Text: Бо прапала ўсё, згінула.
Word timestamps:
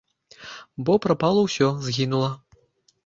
Бо 0.87 0.93
прапала 1.05 1.41
ўсё, 1.43 1.67
згінула. 1.89 2.31